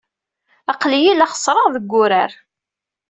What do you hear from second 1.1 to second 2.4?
la xeṣṣreɣ deg wurar.